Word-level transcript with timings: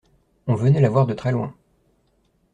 On 0.47 0.55
venait 0.55 0.81
la 0.81 0.89
voir 0.89 1.05
de 1.05 1.13
très-loin. 1.13 1.55